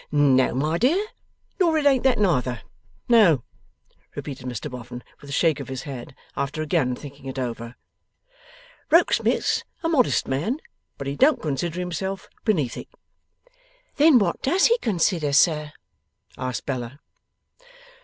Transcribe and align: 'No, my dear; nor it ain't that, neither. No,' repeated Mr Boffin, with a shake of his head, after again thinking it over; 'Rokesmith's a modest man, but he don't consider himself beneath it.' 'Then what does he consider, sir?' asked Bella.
'No, 0.11 0.55
my 0.55 0.79
dear; 0.79 1.05
nor 1.59 1.77
it 1.77 1.85
ain't 1.85 2.03
that, 2.05 2.17
neither. 2.17 2.63
No,' 3.07 3.43
repeated 4.15 4.47
Mr 4.47 4.67
Boffin, 4.71 5.03
with 5.21 5.29
a 5.29 5.31
shake 5.31 5.59
of 5.59 5.67
his 5.67 5.83
head, 5.83 6.15
after 6.35 6.63
again 6.63 6.95
thinking 6.95 7.27
it 7.27 7.37
over; 7.37 7.75
'Rokesmith's 8.89 9.63
a 9.83 9.89
modest 9.89 10.27
man, 10.27 10.57
but 10.97 11.05
he 11.05 11.15
don't 11.15 11.39
consider 11.39 11.79
himself 11.79 12.29
beneath 12.43 12.77
it.' 12.77 12.89
'Then 13.97 14.17
what 14.17 14.41
does 14.41 14.65
he 14.65 14.79
consider, 14.79 15.31
sir?' 15.33 15.71
asked 16.35 16.65
Bella. 16.65 16.99